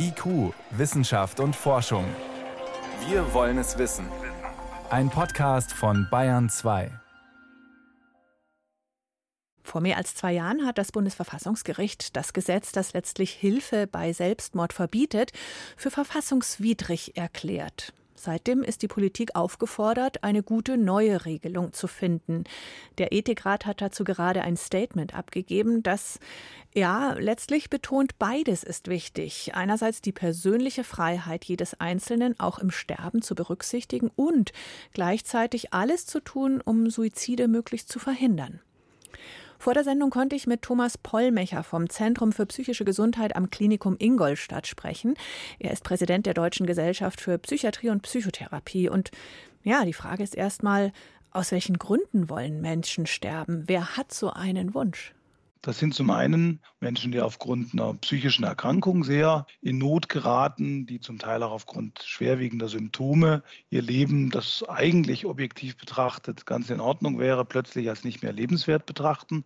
IQ, 0.00 0.54
Wissenschaft 0.70 1.40
und 1.40 1.56
Forschung. 1.56 2.04
Wir 3.08 3.34
wollen 3.34 3.58
es 3.58 3.78
wissen. 3.78 4.06
Ein 4.90 5.10
Podcast 5.10 5.72
von 5.72 6.06
Bayern 6.08 6.48
2. 6.48 6.92
Vor 9.64 9.80
mehr 9.80 9.96
als 9.96 10.14
zwei 10.14 10.32
Jahren 10.32 10.64
hat 10.64 10.78
das 10.78 10.92
Bundesverfassungsgericht 10.92 12.16
das 12.16 12.32
Gesetz, 12.32 12.70
das 12.70 12.92
letztlich 12.92 13.32
Hilfe 13.32 13.88
bei 13.88 14.12
Selbstmord 14.12 14.72
verbietet, 14.72 15.32
für 15.76 15.90
verfassungswidrig 15.90 17.16
erklärt. 17.16 17.92
Seitdem 18.18 18.62
ist 18.62 18.82
die 18.82 18.88
Politik 18.88 19.36
aufgefordert, 19.36 20.24
eine 20.24 20.42
gute 20.42 20.76
neue 20.76 21.24
Regelung 21.24 21.72
zu 21.72 21.86
finden. 21.86 22.44
Der 22.98 23.12
Ethikrat 23.12 23.64
hat 23.64 23.80
dazu 23.80 24.04
gerade 24.04 24.42
ein 24.42 24.56
Statement 24.56 25.14
abgegeben, 25.14 25.82
das 25.82 26.18
ja 26.74 27.12
letztlich 27.12 27.70
betont, 27.70 28.18
beides 28.18 28.64
ist 28.64 28.88
wichtig. 28.88 29.52
Einerseits 29.54 30.02
die 30.02 30.12
persönliche 30.12 30.84
Freiheit 30.84 31.44
jedes 31.44 31.80
Einzelnen 31.80 32.38
auch 32.40 32.58
im 32.58 32.70
Sterben 32.70 33.22
zu 33.22 33.34
berücksichtigen 33.34 34.10
und 34.16 34.52
gleichzeitig 34.92 35.72
alles 35.72 36.06
zu 36.06 36.20
tun, 36.20 36.60
um 36.60 36.90
Suizide 36.90 37.48
möglichst 37.48 37.88
zu 37.88 37.98
verhindern. 37.98 38.60
Vor 39.58 39.74
der 39.74 39.82
Sendung 39.82 40.10
konnte 40.10 40.36
ich 40.36 40.46
mit 40.46 40.62
Thomas 40.62 40.96
Pollmecher 40.96 41.64
vom 41.64 41.90
Zentrum 41.90 42.32
für 42.32 42.46
psychische 42.46 42.84
Gesundheit 42.84 43.34
am 43.34 43.50
Klinikum 43.50 43.96
Ingolstadt 43.98 44.68
sprechen. 44.68 45.14
Er 45.58 45.72
ist 45.72 45.82
Präsident 45.82 46.26
der 46.26 46.34
Deutschen 46.34 46.64
Gesellschaft 46.64 47.20
für 47.20 47.38
Psychiatrie 47.38 47.90
und 47.90 48.02
Psychotherapie. 48.02 48.88
Und 48.88 49.10
ja, 49.64 49.84
die 49.84 49.92
Frage 49.92 50.22
ist 50.22 50.36
erstmal, 50.36 50.92
aus 51.32 51.50
welchen 51.50 51.76
Gründen 51.76 52.28
wollen 52.28 52.60
Menschen 52.60 53.06
sterben? 53.06 53.64
Wer 53.66 53.96
hat 53.96 54.12
so 54.12 54.30
einen 54.30 54.74
Wunsch? 54.74 55.12
Das 55.60 55.78
sind 55.78 55.94
zum 55.94 56.10
einen 56.10 56.60
Menschen, 56.80 57.10
die 57.10 57.20
aufgrund 57.20 57.72
einer 57.72 57.92
psychischen 57.94 58.44
Erkrankung 58.44 59.02
sehr 59.02 59.46
in 59.60 59.78
Not 59.78 60.08
geraten, 60.08 60.86
die 60.86 61.00
zum 61.00 61.18
Teil 61.18 61.42
auch 61.42 61.50
aufgrund 61.50 62.00
schwerwiegender 62.04 62.68
Symptome 62.68 63.42
ihr 63.70 63.82
Leben, 63.82 64.30
das 64.30 64.64
eigentlich 64.68 65.26
objektiv 65.26 65.76
betrachtet 65.76 66.46
ganz 66.46 66.70
in 66.70 66.80
Ordnung 66.80 67.18
wäre, 67.18 67.44
plötzlich 67.44 67.88
als 67.88 68.04
nicht 68.04 68.22
mehr 68.22 68.32
lebenswert 68.32 68.86
betrachten. 68.86 69.44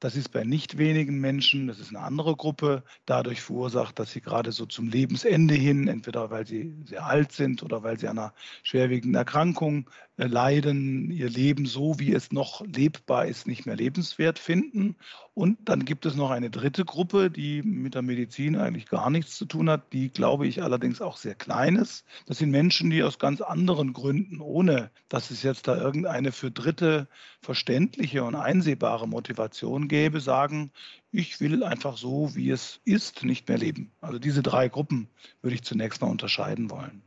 Das 0.00 0.16
ist 0.16 0.30
bei 0.30 0.44
nicht 0.44 0.78
wenigen 0.78 1.20
Menschen, 1.20 1.66
das 1.66 1.78
ist 1.78 1.90
eine 1.90 2.00
andere 2.00 2.34
Gruppe, 2.34 2.84
dadurch 3.04 3.42
verursacht, 3.42 3.98
dass 3.98 4.10
sie 4.12 4.22
gerade 4.22 4.50
so 4.50 4.64
zum 4.64 4.88
Lebensende 4.88 5.54
hin, 5.54 5.88
entweder 5.88 6.30
weil 6.30 6.46
sie 6.46 6.74
sehr 6.86 7.04
alt 7.04 7.32
sind 7.32 7.62
oder 7.62 7.82
weil 7.82 7.98
sie 7.98 8.08
an 8.08 8.18
einer 8.18 8.32
schwerwiegenden 8.62 9.14
Erkrankung 9.14 9.90
äh, 10.16 10.26
leiden, 10.26 11.10
ihr 11.10 11.28
Leben 11.28 11.66
so, 11.66 11.98
wie 11.98 12.14
es 12.14 12.32
noch 12.32 12.64
lebbar 12.66 13.26
ist, 13.26 13.46
nicht 13.46 13.66
mehr 13.66 13.76
lebenswert 13.76 14.38
finden. 14.38 14.96
Und 15.34 15.58
dann 15.68 15.84
gibt 15.84 16.04
es 16.04 16.14
noch 16.14 16.30
eine 16.30 16.50
dritte 16.50 16.84
Gruppe, 16.84 17.30
die 17.30 17.62
mit 17.62 17.94
der 17.94 18.02
Medizin 18.02 18.56
eigentlich 18.56 18.86
gar 18.86 19.08
nichts 19.08 19.36
zu 19.36 19.46
tun 19.46 19.70
hat, 19.70 19.92
die, 19.92 20.10
glaube 20.10 20.46
ich, 20.46 20.62
allerdings 20.62 21.00
auch 21.00 21.16
sehr 21.16 21.34
klein 21.34 21.76
ist. 21.76 22.04
Das 22.26 22.38
sind 22.38 22.50
Menschen, 22.50 22.90
die 22.90 23.02
aus 23.02 23.18
ganz 23.18 23.40
anderen 23.40 23.92
Gründen, 23.92 24.40
ohne 24.40 24.90
dass 25.08 25.30
es 25.30 25.42
jetzt 25.42 25.68
da 25.68 25.76
irgendeine 25.76 26.32
für 26.32 26.50
Dritte 26.50 27.08
verständliche 27.40 28.24
und 28.24 28.34
einsehbare 28.34 29.08
Motivation 29.08 29.88
gäbe, 29.90 30.22
sagen, 30.22 30.70
ich 31.12 31.40
will 31.40 31.62
einfach 31.62 31.98
so, 31.98 32.34
wie 32.34 32.50
es 32.50 32.80
ist, 32.86 33.24
nicht 33.24 33.48
mehr 33.48 33.58
leben. 33.58 33.92
Also 34.00 34.18
diese 34.18 34.42
drei 34.42 34.68
Gruppen 34.68 35.08
würde 35.42 35.56
ich 35.56 35.62
zunächst 35.62 36.00
mal 36.00 36.08
unterscheiden 36.08 36.70
wollen. 36.70 37.02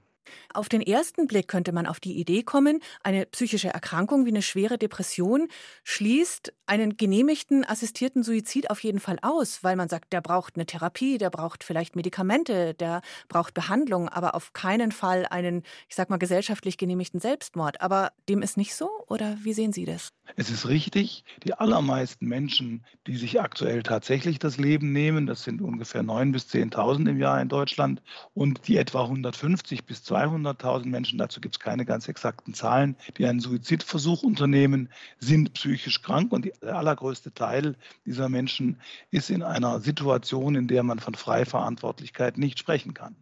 Auf 0.53 0.69
den 0.69 0.81
ersten 0.81 1.27
Blick 1.27 1.47
könnte 1.47 1.71
man 1.71 1.87
auf 1.87 1.99
die 1.99 2.19
Idee 2.19 2.43
kommen, 2.43 2.79
eine 3.03 3.25
psychische 3.25 3.69
Erkrankung 3.69 4.25
wie 4.25 4.29
eine 4.29 4.41
schwere 4.41 4.77
Depression 4.77 5.47
schließt 5.83 6.53
einen 6.65 6.97
genehmigten 6.97 7.65
assistierten 7.65 8.23
Suizid 8.23 8.69
auf 8.69 8.83
jeden 8.83 8.99
Fall 8.99 9.17
aus, 9.21 9.63
weil 9.63 9.75
man 9.75 9.89
sagt, 9.89 10.13
der 10.13 10.21
braucht 10.21 10.55
eine 10.55 10.65
Therapie, 10.65 11.17
der 11.17 11.29
braucht 11.29 11.63
vielleicht 11.63 11.95
Medikamente, 11.95 12.73
der 12.73 13.01
braucht 13.27 13.53
Behandlung, 13.53 14.09
aber 14.09 14.35
auf 14.35 14.53
keinen 14.53 14.91
Fall 14.91 15.25
einen, 15.29 15.63
ich 15.89 15.95
sag 15.95 16.09
mal, 16.09 16.17
gesellschaftlich 16.17 16.77
genehmigten 16.77 17.19
Selbstmord. 17.19 17.81
Aber 17.81 18.11
dem 18.29 18.41
ist 18.41 18.57
nicht 18.57 18.75
so 18.75 18.89
oder 19.07 19.37
wie 19.43 19.53
sehen 19.53 19.73
Sie 19.73 19.85
das? 19.85 20.13
Es 20.35 20.49
ist 20.49 20.67
richtig, 20.67 21.25
die 21.43 21.53
allermeisten 21.53 22.27
Menschen, 22.27 22.85
die 23.07 23.17
sich 23.17 23.41
aktuell 23.41 23.83
tatsächlich 23.83 24.39
das 24.39 24.57
Leben 24.57 24.93
nehmen, 24.93 25.27
das 25.27 25.43
sind 25.43 25.61
ungefähr 25.61 26.01
9.000 26.01 26.31
bis 26.31 26.45
10.000 26.47 27.09
im 27.09 27.19
Jahr 27.19 27.41
in 27.41 27.49
Deutschland 27.49 28.01
und 28.33 28.67
die 28.67 28.77
etwa 28.77 29.03
150 29.03 29.85
bis 29.85 30.03
200.000 30.23 30.87
Menschen, 30.87 31.17
dazu 31.17 31.41
gibt 31.41 31.55
es 31.55 31.59
keine 31.59 31.85
ganz 31.85 32.07
exakten 32.07 32.53
Zahlen, 32.53 32.95
die 33.17 33.25
einen 33.25 33.39
Suizidversuch 33.39 34.23
unternehmen, 34.23 34.89
sind 35.19 35.53
psychisch 35.53 36.01
krank 36.01 36.31
und 36.31 36.45
der 36.45 36.75
allergrößte 36.75 37.33
Teil 37.33 37.75
dieser 38.05 38.29
Menschen 38.29 38.79
ist 39.11 39.29
in 39.29 39.43
einer 39.43 39.79
Situation, 39.81 40.55
in 40.55 40.67
der 40.67 40.83
man 40.83 40.99
von 40.99 41.15
Freiverantwortlichkeit 41.15 42.37
nicht 42.37 42.59
sprechen 42.59 42.93
kann. 42.93 43.15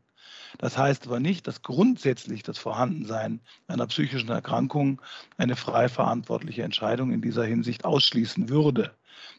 Das 0.57 0.77
heißt 0.77 1.07
aber 1.07 1.19
nicht, 1.19 1.47
dass 1.47 1.61
grundsätzlich 1.61 2.43
das 2.43 2.57
Vorhandensein 2.57 3.39
einer 3.67 3.87
psychischen 3.87 4.29
Erkrankung 4.29 5.01
eine 5.37 5.55
frei 5.55 5.89
verantwortliche 5.89 6.63
Entscheidung 6.63 7.11
in 7.11 7.21
dieser 7.21 7.45
Hinsicht 7.45 7.85
ausschließen 7.85 8.49
würde. 8.49 8.91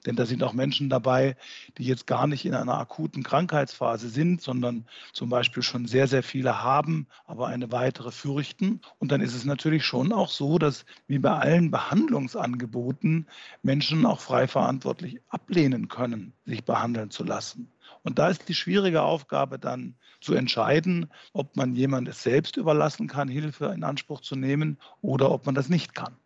Denn 0.06 0.16
da 0.16 0.26
sind 0.26 0.42
auch 0.42 0.52
Menschen 0.52 0.90
dabei, 0.90 1.36
die 1.78 1.84
jetzt 1.84 2.06
gar 2.06 2.26
nicht 2.26 2.44
in 2.44 2.54
einer 2.54 2.78
akuten 2.78 3.22
Krankheitsphase 3.22 4.08
sind, 4.08 4.40
sondern 4.42 4.86
zum 5.12 5.28
Beispiel 5.28 5.62
schon 5.62 5.86
sehr, 5.86 6.08
sehr 6.08 6.22
viele 6.22 6.62
haben, 6.62 7.06
aber 7.24 7.48
eine 7.48 7.70
weitere 7.72 8.10
fürchten. 8.10 8.80
Und 8.98 9.12
dann 9.12 9.20
ist 9.20 9.34
es 9.34 9.44
natürlich 9.44 9.84
schon 9.84 10.12
auch 10.12 10.28
so, 10.28 10.58
dass 10.58 10.84
wie 11.06 11.18
bei 11.18 11.32
allen 11.32 11.70
Behandlungsangeboten 11.70 13.28
Menschen 13.62 14.06
auch 14.06 14.20
frei 14.20 14.48
verantwortlich 14.48 15.20
ablehnen 15.28 15.88
können, 15.88 16.32
sich 16.44 16.64
behandeln 16.64 17.10
zu 17.10 17.24
lassen. 17.24 17.70
Und 18.02 18.18
da 18.18 18.28
ist 18.28 18.48
die 18.48 18.54
schwierige 18.54 19.02
Aufgabe 19.02 19.58
dann 19.58 19.96
zu 20.20 20.34
entscheiden, 20.34 21.10
ob 21.32 21.56
man 21.56 21.74
jemandes 21.74 22.22
selbst 22.22 22.56
überlassen 22.56 23.06
kann, 23.06 23.28
Hilfe 23.28 23.66
in 23.66 23.84
Anspruch 23.84 24.20
zu 24.20 24.36
nehmen 24.36 24.78
oder 25.00 25.30
ob 25.30 25.46
man 25.46 25.54
das 25.54 25.68
nicht 25.68 25.94
kann. 25.94 26.16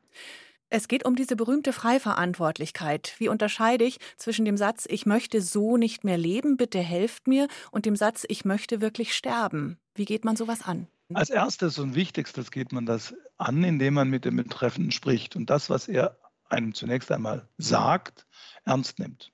Es 0.68 0.88
geht 0.88 1.04
um 1.04 1.14
diese 1.14 1.36
berühmte 1.36 1.72
Freiverantwortlichkeit. 1.72 3.14
Wie 3.18 3.28
unterscheide 3.28 3.84
ich 3.84 3.98
zwischen 4.16 4.44
dem 4.44 4.56
Satz, 4.56 4.84
ich 4.88 5.06
möchte 5.06 5.40
so 5.40 5.76
nicht 5.76 6.02
mehr 6.02 6.18
leben, 6.18 6.56
bitte 6.56 6.80
helft 6.80 7.28
mir, 7.28 7.46
und 7.70 7.86
dem 7.86 7.94
Satz, 7.94 8.24
ich 8.28 8.44
möchte 8.44 8.80
wirklich 8.80 9.14
sterben? 9.14 9.78
Wie 9.94 10.04
geht 10.04 10.24
man 10.24 10.34
sowas 10.34 10.62
an? 10.62 10.88
Als 11.14 11.30
erstes 11.30 11.78
und 11.78 11.94
wichtigstes 11.94 12.50
geht 12.50 12.72
man 12.72 12.84
das 12.84 13.14
an, 13.36 13.62
indem 13.62 13.94
man 13.94 14.10
mit 14.10 14.24
dem 14.24 14.36
Betreffenden 14.36 14.90
spricht 14.90 15.36
und 15.36 15.50
das, 15.50 15.70
was 15.70 15.86
er 15.86 16.18
einem 16.48 16.74
zunächst 16.74 17.12
einmal 17.12 17.48
sagt, 17.58 18.26
ernst 18.64 18.98
nimmt. 18.98 19.32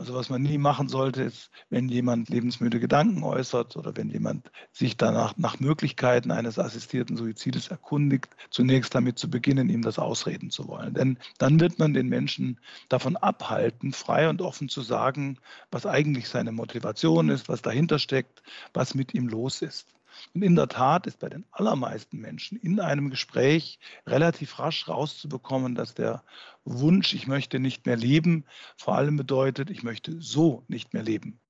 Also 0.00 0.14
was 0.14 0.30
man 0.30 0.40
nie 0.40 0.56
machen 0.56 0.88
sollte, 0.88 1.22
ist, 1.24 1.50
wenn 1.68 1.90
jemand 1.90 2.30
lebensmüde 2.30 2.80
Gedanken 2.80 3.22
äußert 3.22 3.76
oder 3.76 3.98
wenn 3.98 4.08
jemand 4.08 4.50
sich 4.72 4.96
danach 4.96 5.36
nach 5.36 5.60
Möglichkeiten 5.60 6.30
eines 6.30 6.58
assistierten 6.58 7.18
Suizides 7.18 7.68
erkundigt, 7.68 8.34
zunächst 8.48 8.94
damit 8.94 9.18
zu 9.18 9.28
beginnen, 9.28 9.68
ihm 9.68 9.82
das 9.82 9.98
ausreden 9.98 10.50
zu 10.50 10.68
wollen. 10.68 10.94
Denn 10.94 11.18
dann 11.36 11.60
wird 11.60 11.78
man 11.78 11.92
den 11.92 12.08
Menschen 12.08 12.60
davon 12.88 13.18
abhalten, 13.18 13.92
frei 13.92 14.30
und 14.30 14.40
offen 14.40 14.70
zu 14.70 14.80
sagen, 14.80 15.36
was 15.70 15.84
eigentlich 15.84 16.30
seine 16.30 16.52
Motivation 16.52 17.28
ist, 17.28 17.50
was 17.50 17.60
dahinter 17.60 17.98
steckt, 17.98 18.42
was 18.72 18.94
mit 18.94 19.12
ihm 19.12 19.28
los 19.28 19.60
ist. 19.60 19.86
Und 20.34 20.42
in 20.42 20.56
der 20.56 20.68
Tat 20.68 21.06
ist 21.06 21.18
bei 21.18 21.28
den 21.28 21.44
allermeisten 21.50 22.18
Menschen 22.18 22.58
in 22.58 22.80
einem 22.80 23.10
Gespräch 23.10 23.78
relativ 24.06 24.58
rasch 24.58 24.88
rauszubekommen, 24.88 25.74
dass 25.74 25.94
der 25.94 26.22
Wunsch, 26.64 27.14
ich 27.14 27.26
möchte 27.26 27.58
nicht 27.58 27.86
mehr 27.86 27.96
leben, 27.96 28.44
vor 28.76 28.96
allem 28.96 29.16
bedeutet, 29.16 29.70
ich 29.70 29.82
möchte 29.82 30.20
so 30.20 30.64
nicht 30.68 30.92
mehr 30.94 31.02
leben. 31.02 31.40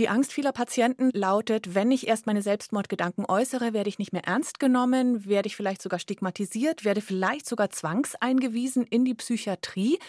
Die 0.00 0.08
Angst 0.08 0.32
vieler 0.32 0.50
Patienten 0.50 1.10
lautet, 1.12 1.76
wenn 1.76 1.92
ich 1.92 2.08
erst 2.08 2.26
meine 2.26 2.42
Selbstmordgedanken 2.42 3.26
äußere, 3.26 3.72
werde 3.72 3.88
ich 3.88 4.00
nicht 4.00 4.12
mehr 4.12 4.24
ernst 4.24 4.58
genommen, 4.58 5.24
werde 5.26 5.46
ich 5.46 5.54
vielleicht 5.54 5.80
sogar 5.80 6.00
stigmatisiert, 6.00 6.84
werde 6.84 7.00
vielleicht 7.00 7.46
sogar 7.46 7.70
zwangseingewiesen 7.70 8.82
in 8.82 9.04
die 9.04 9.14
Psychiatrie. 9.14 10.00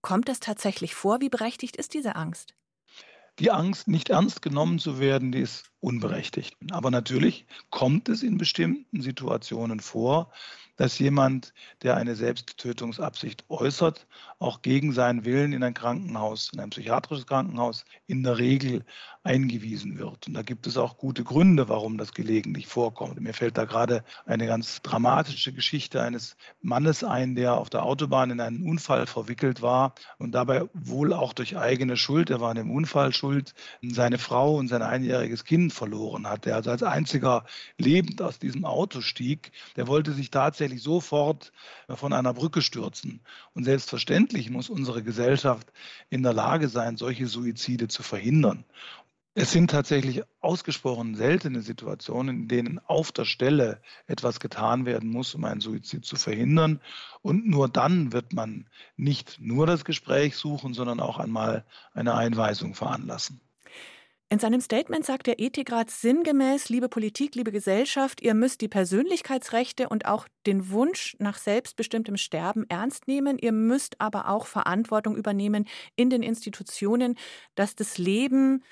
Kommt 0.00 0.28
das 0.28 0.38
tatsächlich 0.38 0.94
vor? 0.94 1.20
Wie 1.20 1.28
berechtigt 1.28 1.76
ist 1.76 1.94
diese 1.94 2.14
Angst? 2.14 2.54
Die 3.40 3.50
Angst, 3.50 3.88
nicht 3.88 4.10
ernst 4.10 4.42
genommen 4.42 4.78
zu 4.78 5.00
werden, 5.00 5.32
die 5.32 5.40
ist 5.40 5.71
unberechtigt. 5.82 6.56
Aber 6.70 6.90
natürlich 6.90 7.44
kommt 7.70 8.08
es 8.08 8.22
in 8.22 8.38
bestimmten 8.38 9.02
Situationen 9.02 9.80
vor, 9.80 10.32
dass 10.76 10.98
jemand, 10.98 11.52
der 11.82 11.96
eine 11.96 12.16
Selbsttötungsabsicht 12.16 13.44
äußert, 13.48 14.06
auch 14.38 14.62
gegen 14.62 14.92
seinen 14.92 15.24
Willen 15.24 15.52
in 15.52 15.62
ein 15.62 15.74
Krankenhaus, 15.74 16.50
in 16.52 16.60
ein 16.60 16.70
psychiatrisches 16.70 17.26
Krankenhaus, 17.26 17.84
in 18.06 18.22
der 18.22 18.38
Regel 18.38 18.84
eingewiesen 19.22 19.98
wird. 19.98 20.26
Und 20.26 20.34
da 20.34 20.42
gibt 20.42 20.66
es 20.66 20.76
auch 20.76 20.96
gute 20.96 21.22
Gründe, 21.22 21.68
warum 21.68 21.98
das 21.98 22.12
gelegentlich 22.12 22.66
vorkommt. 22.66 23.20
Mir 23.20 23.34
fällt 23.34 23.56
da 23.56 23.64
gerade 23.64 24.02
eine 24.26 24.46
ganz 24.46 24.82
dramatische 24.82 25.52
Geschichte 25.52 26.02
eines 26.02 26.36
Mannes 26.60 27.04
ein, 27.04 27.36
der 27.36 27.56
auf 27.56 27.70
der 27.70 27.84
Autobahn 27.84 28.30
in 28.30 28.40
einen 28.40 28.68
Unfall 28.68 29.06
verwickelt 29.06 29.62
war 29.62 29.94
und 30.18 30.32
dabei 30.32 30.64
wohl 30.72 31.12
auch 31.12 31.32
durch 31.34 31.56
eigene 31.56 31.96
Schuld, 31.96 32.30
er 32.30 32.40
war 32.40 32.50
in 32.50 32.56
dem 32.56 32.70
Unfall 32.70 33.12
schuld, 33.12 33.54
seine 33.82 34.18
Frau 34.18 34.56
und 34.56 34.68
sein 34.68 34.82
einjähriges 34.82 35.44
Kind 35.44 35.71
verloren 35.72 36.26
hat. 36.26 36.44
Der 36.44 36.56
also 36.56 36.70
als 36.70 36.82
einziger 36.82 37.44
lebend 37.78 38.22
aus 38.22 38.38
diesem 38.38 38.64
Auto 38.64 39.00
stieg, 39.00 39.52
der 39.76 39.86
wollte 39.86 40.12
sich 40.12 40.30
tatsächlich 40.30 40.82
sofort 40.82 41.52
von 41.88 42.12
einer 42.12 42.34
Brücke 42.34 42.62
stürzen. 42.62 43.20
Und 43.54 43.64
selbstverständlich 43.64 44.50
muss 44.50 44.70
unsere 44.70 45.02
Gesellschaft 45.02 45.72
in 46.10 46.22
der 46.22 46.32
Lage 46.32 46.68
sein, 46.68 46.96
solche 46.96 47.26
Suizide 47.26 47.88
zu 47.88 48.02
verhindern. 48.02 48.64
Es 49.34 49.50
sind 49.50 49.70
tatsächlich 49.70 50.24
ausgesprochen 50.40 51.14
seltene 51.14 51.62
Situationen, 51.62 52.42
in 52.42 52.48
denen 52.48 52.78
auf 52.80 53.12
der 53.12 53.24
Stelle 53.24 53.80
etwas 54.06 54.40
getan 54.40 54.84
werden 54.84 55.08
muss, 55.08 55.34
um 55.34 55.44
einen 55.44 55.62
Suizid 55.62 56.04
zu 56.04 56.16
verhindern. 56.16 56.82
Und 57.22 57.46
nur 57.46 57.70
dann 57.70 58.12
wird 58.12 58.34
man 58.34 58.68
nicht 58.98 59.40
nur 59.40 59.66
das 59.66 59.86
Gespräch 59.86 60.36
suchen, 60.36 60.74
sondern 60.74 61.00
auch 61.00 61.18
einmal 61.18 61.64
eine 61.94 62.12
Einweisung 62.12 62.74
veranlassen. 62.74 63.40
In 64.32 64.38
seinem 64.38 64.62
Statement 64.62 65.04
sagt 65.04 65.26
der 65.26 65.40
Ethikrat 65.40 65.90
sinngemäß, 65.90 66.70
liebe 66.70 66.88
Politik, 66.88 67.34
liebe 67.34 67.52
Gesellschaft, 67.52 68.22
ihr 68.22 68.32
müsst 68.32 68.62
die 68.62 68.68
Persönlichkeitsrechte 68.68 69.90
und 69.90 70.06
auch 70.06 70.26
den 70.46 70.70
Wunsch 70.70 71.14
nach 71.18 71.36
selbstbestimmtem 71.36 72.16
Sterben 72.16 72.64
ernst 72.70 73.06
nehmen. 73.08 73.36
Ihr 73.36 73.52
müsst 73.52 74.00
aber 74.00 74.30
auch 74.30 74.46
Verantwortung 74.46 75.18
übernehmen 75.18 75.68
in 75.96 76.08
den 76.08 76.22
Institutionen, 76.22 77.18
dass 77.56 77.76
das 77.76 77.98
Leben 77.98 78.64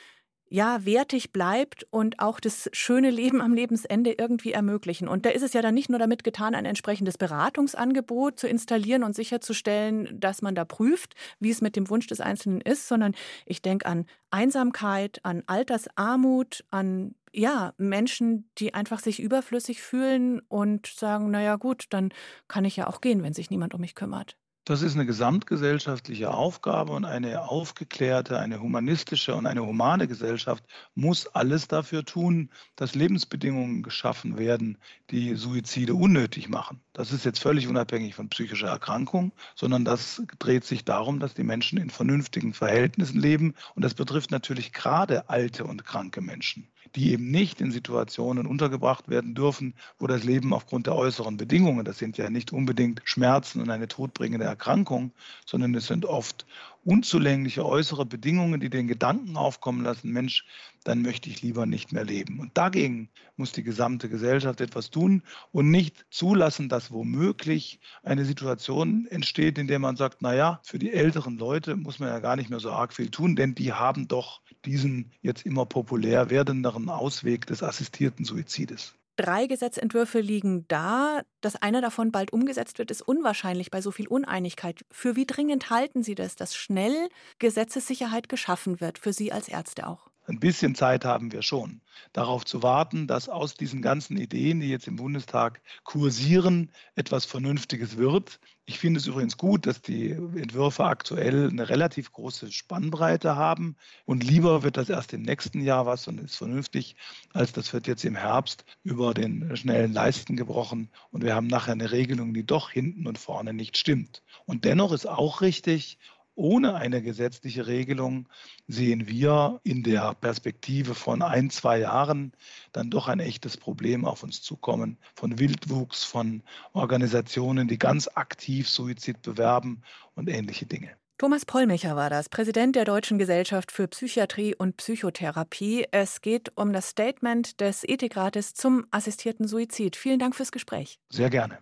ja, 0.50 0.85
wertig 0.85 1.32
bleibt 1.32 1.87
und 1.91 2.19
auch 2.19 2.41
das 2.41 2.69
schöne 2.73 3.11
Leben 3.11 3.41
am 3.41 3.55
Lebensende 3.55 4.12
irgendwie 4.12 4.52
ermöglichen. 4.52 5.06
Und 5.06 5.25
da 5.25 5.31
ist 5.31 5.43
es 5.43 5.52
ja 5.52 5.62
dann 5.62 5.75
nicht 5.75 5.88
nur 5.88 6.00
damit 6.00 6.25
getan, 6.25 6.56
ein 6.56 6.64
entsprechendes 6.64 7.17
Beratungsangebot 7.19 8.38
zu 8.38 8.49
installieren 8.49 9.05
und 9.05 9.14
sicherzustellen, 9.14 10.19
dass 10.19 10.43
man 10.43 10.56
da 10.56 10.64
prüft, 10.64 11.14
wie 11.38 11.50
es 11.50 11.62
mit 11.62 11.76
dem 11.76 11.88
Wunsch 11.88 12.08
des 12.08 12.20
Einzelnen 12.20 12.61
ist, 12.61 12.88
sondern 12.88 13.14
ich 13.47 13.62
denke 13.62 13.87
an 13.87 14.06
Einsamkeit, 14.32 15.20
an 15.23 15.44
Altersarmut, 15.47 16.64
an 16.70 17.14
ja, 17.32 17.73
Menschen, 17.79 18.50
die 18.58 18.75
einfach 18.75 18.99
sich 18.99 19.20
überflüssig 19.20 19.81
fühlen 19.81 20.41
und 20.49 20.88
sagen, 20.88 21.31
naja 21.31 21.56
gut, 21.56 21.87
dann 21.91 22.12
kann 22.49 22.64
ich 22.64 22.75
ja 22.75 22.88
auch 22.88 23.00
gehen, 23.00 23.23
wenn 23.23 23.35
sich 23.35 23.50
niemand 23.50 23.73
um 23.73 23.81
mich 23.81 23.94
kümmert. 23.94 24.37
Das 24.70 24.82
ist 24.82 24.94
eine 24.94 25.05
gesamtgesellschaftliche 25.05 26.32
Aufgabe 26.32 26.93
und 26.93 27.05
eine 27.05 27.49
aufgeklärte, 27.49 28.38
eine 28.38 28.61
humanistische 28.61 29.34
und 29.34 29.46
eine 29.46 29.67
humane 29.67 30.06
Gesellschaft 30.06 30.62
muss 30.94 31.26
alles 31.26 31.67
dafür 31.67 32.05
tun, 32.05 32.50
dass 32.76 32.94
Lebensbedingungen 32.94 33.82
geschaffen 33.82 34.38
werden, 34.38 34.78
die 35.11 35.34
Suizide 35.34 35.96
unnötig 35.96 36.49
machen. 36.49 36.81
Das 36.93 37.11
ist 37.11 37.25
jetzt 37.25 37.40
völlig 37.40 37.67
unabhängig 37.67 38.14
von 38.14 38.28
psychischer 38.28 38.69
Erkrankung, 38.69 39.32
sondern 39.56 39.84
das 39.84 40.22
dreht 40.38 40.64
sich 40.64 40.84
darum, 40.84 41.19
dass 41.19 41.34
die 41.34 41.43
Menschen 41.43 41.76
in 41.76 41.90
vernünftigen 41.90 42.55
Verhältnissen 42.55 43.19
leben. 43.19 43.55
Und 43.75 43.84
das 43.84 43.94
betrifft 43.94 44.31
natürlich 44.31 44.72
gerade 44.72 45.28
alte 45.28 45.64
und 45.64 45.84
kranke 45.84 46.20
Menschen 46.20 46.69
die 46.97 47.12
eben 47.12 47.31
nicht 47.31 47.61
in 47.61 47.71
Situationen 47.71 48.47
untergebracht 48.47 49.09
werden 49.09 49.35
dürfen, 49.35 49.75
wo 49.99 50.06
das 50.06 50.25
Leben 50.25 50.53
aufgrund 50.53 50.87
der 50.87 50.97
äußeren 50.97 51.37
Bedingungen, 51.37 51.85
das 51.85 51.99
sind 51.99 52.19
ja 52.19 52.31
nicht 52.31 52.53
unbedingt 52.53 53.03
Schmerzen 53.05 53.61
und 53.61 53.71
eine 53.71 53.88
todbringende 53.88 54.47
Erkrankung, 54.47 55.12
sondern 55.47 55.75
es 55.75 55.87
sind 55.87 56.05
oft 56.05 56.47
unzulängliche 56.85 57.65
äußere 57.65 58.06
Bedingungen, 58.06 58.61
die 58.61 58.71
den 58.71 58.88
Gedanken 58.88 59.37
aufkommen 59.37 59.85
lassen, 59.85 60.12
Mensch, 60.12 60.47
dann 60.85 61.03
möchte 61.03 61.29
ich 61.29 61.43
lieber 61.43 61.67
nicht 61.67 61.93
mehr 61.93 62.05
leben. 62.05 62.41
Und 62.41 62.56
dagegen 62.56 63.11
muss 63.37 63.53
die 63.53 63.62
gesamte 63.62 64.09
Gesellschaft 64.09 64.61
etwas 64.62 64.91
tun 64.91 65.23
und 65.53 65.71
nicht 65.71 66.06
zulassen, 66.11 66.71
dass 66.71 66.91
womöglich 66.91 67.81
eine 68.03 68.25
Situation 68.25 69.06
entsteht, 69.11 69.59
in 69.59 69.67
der 69.67 69.79
man 69.79 69.97
sagt, 69.97 70.23
naja, 70.23 70.61
für 70.65 70.79
die 70.79 70.93
älteren 70.93 71.37
Leute 71.37 71.77
muss 71.77 71.99
man 71.99 72.09
ja 72.09 72.19
gar 72.19 72.37
nicht 72.37 72.49
mehr 72.49 72.61
so 72.61 72.71
arg 72.71 72.94
viel 72.94 73.11
tun, 73.11 73.37
denn 73.37 73.55
die 73.55 73.73
haben 73.75 74.09
doch 74.09 74.41
diesen 74.65 75.12
jetzt 75.23 75.44
immer 75.44 75.67
populär 75.67 76.31
werdenderen 76.70 76.88
Ausweg 76.88 77.46
des 77.46 77.62
assistierten 77.62 78.25
Suizides. 78.25 78.94
Drei 79.17 79.46
Gesetzentwürfe 79.46 80.20
liegen 80.20 80.67
da. 80.69 81.22
Dass 81.40 81.56
einer 81.56 81.81
davon 81.81 82.11
bald 82.11 82.32
umgesetzt 82.32 82.78
wird, 82.78 82.90
ist 82.90 83.02
unwahrscheinlich 83.02 83.70
bei 83.70 83.82
so 83.82 83.90
viel 83.90 84.08
Uneinigkeit. 84.08 84.84
Für 84.90 85.17
wie 85.17 85.26
dringend 85.26 85.70
halten 85.70 86.02
Sie 86.02 86.14
das, 86.14 86.37
dass 86.37 86.55
schnell 86.55 87.08
Gesetzessicherheit 87.38 88.28
geschaffen 88.28 88.81
wird, 88.81 88.99
für 88.99 89.12
Sie 89.12 89.32
als 89.32 89.49
Ärzte 89.49 89.87
auch? 89.87 90.09
Ein 90.31 90.38
bisschen 90.38 90.77
Zeit 90.77 91.05
haben 91.05 91.32
wir 91.32 91.43
schon, 91.43 91.81
darauf 92.12 92.44
zu 92.44 92.62
warten, 92.62 93.09
dass 93.09 93.29
aus 93.29 93.55
diesen 93.55 93.82
ganzen 93.82 94.17
Ideen, 94.17 94.61
die 94.61 94.69
jetzt 94.69 94.87
im 94.87 94.94
Bundestag 94.94 95.61
kursieren, 95.82 96.71
etwas 96.94 97.25
Vernünftiges 97.25 97.97
wird. 97.97 98.38
Ich 98.65 98.79
finde 98.79 99.00
es 99.00 99.09
übrigens 99.09 99.37
gut, 99.37 99.67
dass 99.67 99.82
die 99.82 100.12
Entwürfe 100.12 100.85
aktuell 100.85 101.49
eine 101.49 101.69
relativ 101.69 102.12
große 102.12 102.53
Spannbreite 102.53 103.35
haben. 103.35 103.75
Und 104.05 104.23
lieber 104.23 104.62
wird 104.62 104.77
das 104.77 104.88
erst 104.88 105.12
im 105.15 105.23
nächsten 105.23 105.62
Jahr 105.62 105.85
was 105.85 106.06
und 106.06 106.21
ist 106.21 106.37
vernünftig, 106.37 106.94
als 107.32 107.50
das 107.50 107.73
wird 107.73 107.88
jetzt 107.88 108.05
im 108.05 108.15
Herbst 108.15 108.65
über 108.85 109.15
den 109.15 109.56
schnellen 109.56 109.93
Leisten 109.93 110.37
gebrochen. 110.37 110.91
Und 111.11 111.25
wir 111.25 111.35
haben 111.35 111.49
nachher 111.49 111.73
eine 111.73 111.91
Regelung, 111.91 112.35
die 112.35 112.47
doch 112.47 112.71
hinten 112.71 113.09
und 113.09 113.19
vorne 113.19 113.53
nicht 113.53 113.77
stimmt. 113.77 114.23
Und 114.47 114.65
dennoch 114.65 114.93
ist 114.93 115.09
auch 115.09 115.41
richtig, 115.41 115.99
ohne 116.35 116.75
eine 116.75 117.03
gesetzliche 117.03 117.67
Regelung 117.67 118.29
sehen 118.69 119.09
wir 119.09 119.61
in 119.65 119.82
der 119.82 120.15
Perspektive 120.15 120.94
von 120.94 121.23
ein, 121.23 121.50
zwei 121.50 121.79
Jahren 121.81 122.32
dann 122.73 122.91
doch 122.91 123.09
ein 123.09 123.21
echtes 123.21 123.56
Problem 123.56 124.05
auf 124.05 124.23
uns 124.23 124.43
zukommen. 124.43 124.99
Von 125.15 125.38
Wildwuchs, 125.38 126.05
von 126.05 126.43
Organisationen, 126.73 127.69
die 127.69 127.79
ganz 127.79 128.09
aktiv 128.15 128.69
Suizid 128.69 129.23
bewerben 129.23 129.82
und 130.15 130.29
ähnliche 130.29 130.67
Dinge. 130.67 130.91
Thomas 131.21 131.44
Pollmecher 131.44 131.97
war 131.97 132.09
das, 132.09 132.31
Präsident 132.31 132.77
der 132.77 132.87
Deutschen 132.87 133.19
Gesellschaft 133.19 133.73
für 133.73 133.87
Psychiatrie 133.88 134.55
und 134.55 134.79
Psychotherapie. 134.79 135.87
Es 135.91 136.23
geht 136.23 136.50
um 136.56 136.73
das 136.73 136.88
Statement 136.88 137.61
des 137.61 137.85
Ethikrates 137.85 138.55
zum 138.55 138.87
assistierten 138.91 139.47
Suizid. 139.47 139.97
Vielen 139.97 140.19
Dank 140.19 140.35
fürs 140.35 140.50
Gespräch. 140.50 140.99
Sehr 141.11 141.29
gerne. 141.29 141.59